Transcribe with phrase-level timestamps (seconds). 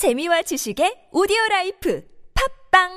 [0.00, 2.00] 재미와 지식의 오디오 라이프
[2.72, 2.88] 팟빵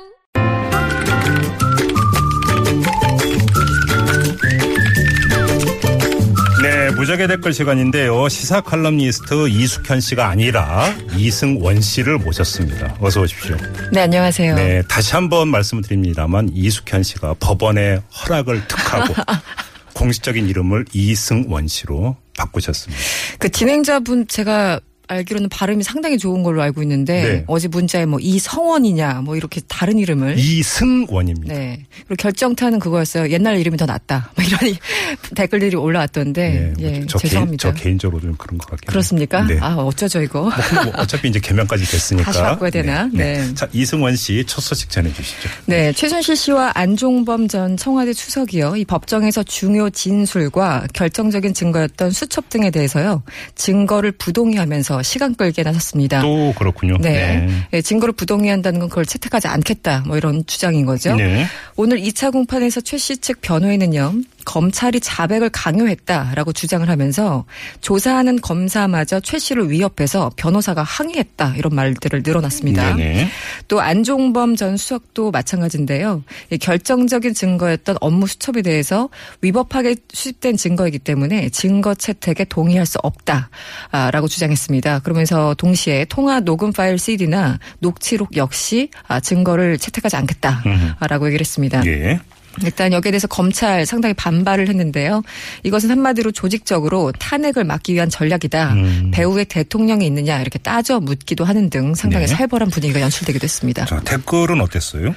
[6.62, 8.26] 네, 무적의 댓글 시간인데요.
[8.30, 12.96] 시사 칼럼니스트 이숙현 씨가 아니라 이승원 씨를 모셨습니다.
[12.98, 13.58] 어서 오십시오.
[13.92, 14.54] 네, 안녕하세요.
[14.54, 19.12] 네, 다시 한번 말씀을 드립니다만 이숙현 씨가 법원의 허락을 득하고
[19.92, 23.02] 공식적인 이름을 이승원 씨로 바꾸셨습니다.
[23.40, 27.44] 그 진행자분 제가 알기로는 발음이 상당히 좋은 걸로 알고 있는데 네.
[27.46, 31.52] 어제 문자에 뭐 이성원이냐 뭐 이렇게 다른 이름을 이승원입니다.
[31.54, 31.84] 네.
[32.06, 33.30] 그리고 결정타는 그거였어요.
[33.30, 34.30] 옛날 이름이 더 낫다.
[34.36, 34.78] 뭐 이런 이-
[35.36, 37.68] 댓글들이 올라왔던데 네, 예, 저, 개인, 죄송합니다.
[37.68, 38.86] 저 개인적으로 좀 그런 것 같긴.
[38.88, 39.42] 그렇습니까?
[39.46, 39.58] 네.
[39.60, 40.42] 아 어쩌죠 이거?
[40.42, 42.24] 뭐 어차피 이제 개명까지 됐으니까.
[42.24, 43.08] 다시 바꿔야 되나?
[43.12, 43.54] 네.
[43.54, 45.48] 자, 이승원 씨 첫 소식 전해주시죠.
[45.66, 48.76] 네, 최순실 씨와 안종범 전 청와대 추석이요.
[48.76, 53.22] 이 법정에서 중요 진술과 결정적인 증거였던 수첩 등에 대해서요.
[53.54, 56.22] 증거를 부동의하면서 시간 끌게 나섰습니다.
[56.22, 56.96] 또 그렇군요.
[56.98, 57.48] 네.
[57.72, 60.04] 예, 증거를 부동의한다는 건 그걸 채택하지 않겠다.
[60.06, 61.14] 뭐 이런 주장인 거죠.
[61.16, 61.46] 네.
[61.76, 64.14] 오늘 2차 공판에서 최 씨 측 변호인은요.
[64.44, 67.46] 검찰이 자백을 강요했다라고 주장을 하면서
[67.80, 71.54] 조사하는 검사마저 최 씨를 위협해서 변호사가 항의했다.
[71.56, 72.94] 이런 말들을 늘어났습니다.
[72.94, 73.28] 네네.
[73.68, 76.22] 또 안종범 전 수석도 마찬가지인데요.
[76.50, 79.08] 이 결정적인 증거였던 업무 수첩에 대해서
[79.40, 84.98] 위법하게 수집된 증거이기 때문에 증거 채택에 동의할 수 없다라고 주장했습니다.
[85.00, 91.63] 그러면서 동시에 통화 녹음 파일 CD나 녹취록 역시 아, 증거를 채택하지 않겠다라고 얘기를 했습니다.
[91.86, 92.20] 예.
[92.62, 95.22] 일단 여기에 대해서 검찰 상당히 반발을 했는데요.
[95.64, 98.72] 이것은 한마디로 조직적으로 탄핵을 막기 위한 전략이다.
[98.74, 99.10] 음.
[99.12, 102.34] 배후에 대통령이 있느냐 이렇게 따져 묻기도 하는 등 상당히 네.
[102.34, 103.84] 살벌한 분위기가 연출되기도 했습니다.
[103.86, 105.14] 자, 댓글은 어땠어요?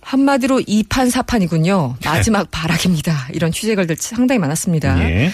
[0.00, 3.28] 한마디로 이판사판이군요 마지막 발악입니다.
[3.32, 4.98] 이런 취재글들 상당히 많았습니다.
[5.08, 5.30] 예.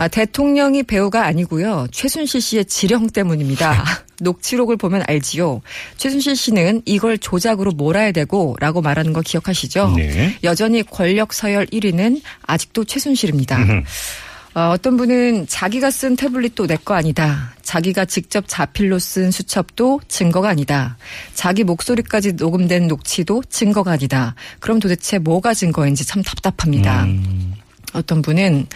[0.00, 1.86] 아, 대통령이 배우가 아니고요.
[1.92, 3.84] 최순실 씨의 지령 때문입니다.
[4.22, 5.60] 녹취록을 보면 알지요.
[5.98, 9.92] 최순실 씨는 이걸 조작으로 몰아야 되고 라고 말하는 거 기억하시죠?
[9.98, 10.38] 네.
[10.42, 13.58] 여전히 권력 서열 1위는 아직도 최순실입니다.
[14.54, 17.52] 어, 어떤 분은 자기가 쓴 태블릿도 내 거 아니다.
[17.60, 20.96] 자기가 직접 자필로 쓴 수첩도 증거가 아니다.
[21.34, 24.34] 자기 목소리까지 녹음된 녹취도 증거가 아니다.
[24.60, 27.04] 그럼 도대체 뭐가 증거인지 참 답답합니다.
[27.04, 27.52] 음.
[27.92, 28.66] 어떤 분은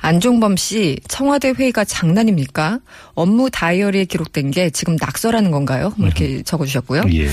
[0.00, 2.80] 안종범 씨 청와대 회의가 장난입니까?
[3.14, 5.92] 업무 다이어리에 기록된 게 지금 낙서라는 건가요?
[5.96, 7.02] 뭐 이렇게 적어주셨고요.
[7.12, 7.28] 예.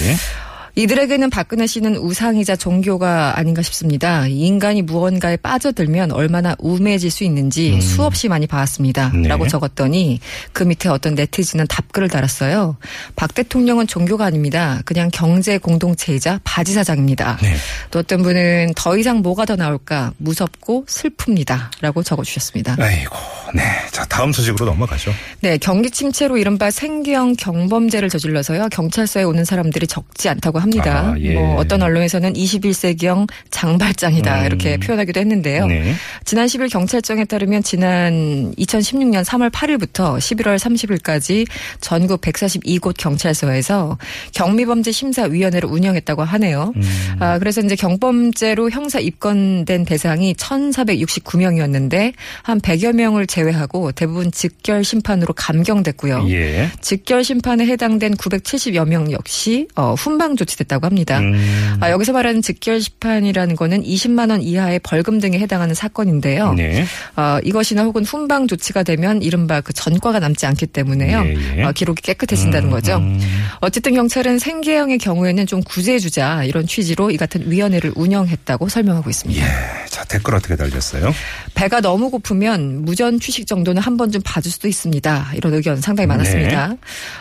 [0.75, 4.27] 이들에게는 박근혜 씨는 우상이자 종교가 아닌가 싶습니다.
[4.27, 9.11] 이 인간이 무언가에 빠져들면 얼마나 우매해질 수 있는지 수없이 많이 봐왔습니다.
[9.13, 9.27] 네.
[9.27, 10.19] 라고 적었더니
[10.53, 12.77] 그 밑에 어떤 네티즌은 답글을 달았어요.
[13.15, 14.81] 박 대통령은 종교가 아닙니다.
[14.85, 17.37] 그냥 경제 공동체이자 바지 사장입니다.
[17.41, 17.55] 네.
[17.91, 21.69] 또 어떤 분은 더 이상 뭐가 더 나올까 무섭고 슬픕니다.
[21.81, 22.77] 라고 적어주셨습니다.
[22.79, 23.15] 아이고,
[23.53, 23.63] 네.
[23.91, 25.11] 자, 다음 소식으로 넘어가죠.
[25.41, 28.69] 네, 경기 침체로 이른바 생계형 경범죄를 저질러서요.
[28.69, 31.11] 경찰서에 오는 사람들이 적지 않다고 합니다.
[31.13, 31.33] 아, 예.
[31.33, 34.45] 뭐 어떤 언론에서는 21세기형 장발장이다 음.
[34.45, 35.67] 이렇게 표현하기도 했는데요.
[35.67, 35.94] 네.
[36.25, 41.47] 지난 10일 경찰청에 따르면 지난 2016년 3월 8일부터 11월 30일까지
[41.79, 43.97] 전국 142곳 경찰서에서
[44.33, 46.73] 경미범죄 심사위원회를 운영했다고 하네요.
[46.75, 46.81] 음.
[47.19, 55.33] 아, 그래서 이제 경범죄로 형사 입건된 대상이 1,469명이었는데 한 100여 명을 제외하고 대부분 직결 심판으로
[55.33, 56.28] 감경됐고요.
[56.29, 56.69] 예.
[56.81, 61.19] 직결 심판에 해당된 970여 명 역시 어, 훈방 조치 됐다고 합니다.
[61.19, 61.78] 음.
[61.79, 66.53] 아, 여기서 말하는 직결 심판이라는 거는 20만 원 이하의 벌금 등에 해당하는 사건인데요.
[66.53, 66.85] 네.
[67.16, 71.23] 어, 이것이나 혹은 훈방 조치가 되면 이른바 그 전과가 남지 않기 때문에요.
[71.25, 71.63] 예, 예.
[71.63, 72.97] 어, 기록이 깨끗해진다는 음, 거죠.
[72.97, 73.19] 음.
[73.61, 79.41] 어쨌든 경찰은 생계형의 경우에는 좀 구제해주자 이런 취지로 이 같은 위원회를 운영했다고 설명하고 있습니다.
[79.41, 79.88] 예.
[79.88, 81.13] 자, 댓글 어떻게 달렸어요?
[81.53, 85.31] 배가 너무 고프면 무전 취식 정도는 한 번 좀 봐줄 수도 있습니다.
[85.35, 86.13] 이런 의견 상당히 네.
[86.16, 86.75] 많았습니다.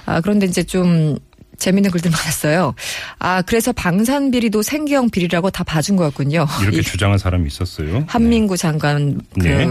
[0.07, 1.19] 아, 그런데 이제 좀
[1.61, 2.75] 재밌는 글들 많았어요.
[3.21, 6.47] 아, 그래서 방산 비리도 생계형 비리라고 다 봐준 거였군요.
[6.63, 8.05] 이렇게 이 주장한 사람이 있었어요.
[8.09, 9.67] 한민구 장관 그 네.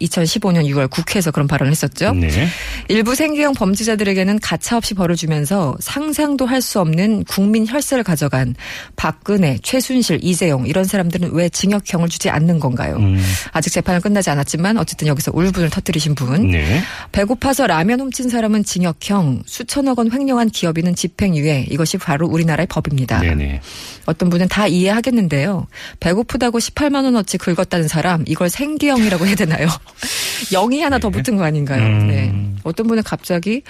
[0.00, 2.12] 2015년 6월 국회에서 그런 발언을 했었죠.
[2.14, 2.48] 네.
[2.88, 8.54] 일부 생계형 범죄자들에게는 가차없이 벌을 주면서 상상도 할 수 없는 국민 혈세를 가져간
[8.94, 12.94] 박근혜, 최순실, 이재용 이런 사람들은 왜 징역형을 주지 않는 건가요?
[12.98, 13.20] 음.
[13.50, 16.52] 아직 재판은 끝나지 않았지만 어쨌든 여기서 울분을 터뜨리신 분.
[16.52, 16.80] 네.
[17.10, 21.66] 배고파서 라면 훔친 사람은 징역형, 수천억 원 횡령한 기업인은 집행 유예.
[21.70, 23.20] 이것이 바로 우리나라의 법입니다.
[23.20, 23.60] 네네.
[24.06, 25.66] 어떤 분은 다 이해하겠는데요.
[26.00, 29.68] 배고프다고 18만 원어치 긁었다는 사람 이걸 생계형이라고 해야 되나요?
[30.52, 31.82] 0이 하나 더 붙은 거 아닌가요?
[31.82, 32.06] 음.
[32.08, 32.32] 네.
[32.64, 33.62] 어떤 분은 갑자기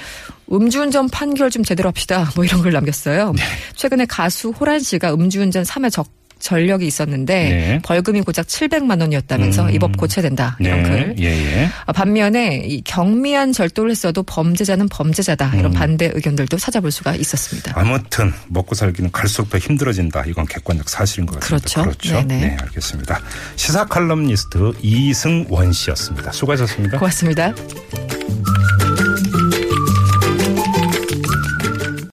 [0.50, 2.30] 음주운전 판결 좀 제대로 합시다.
[2.36, 3.32] 뭐 이런 걸 남겼어요.
[3.74, 6.06] 최근에 가수 호란 씨가 음주운전 3회 적
[6.42, 7.80] 전력이 있었는데 네.
[7.82, 11.14] 벌금이 고작 700만 원이었다면서 이법 고쳐야 된다 이런 글.
[11.20, 11.70] 예, 예.
[11.86, 15.72] 아, 반면에 이 경미한 절도를 했어도 범죄자는 범죄자다 이런 음.
[15.72, 17.72] 반대 의견들도 찾아볼 수가 있었습니다.
[17.76, 20.24] 아무튼 먹고 살기는 갈수록 더 힘들어진다.
[20.26, 21.82] 이건 객관적 사실인 것 같습니다.
[21.82, 22.14] 그렇죠.
[22.26, 22.40] 네네.
[22.40, 23.20] 네, 알겠습니다.
[23.56, 26.32] 시사 칼럼니스트 이승원 씨였습니다.
[26.32, 26.98] 수고하셨습니다.
[26.98, 27.54] 고맙습니다.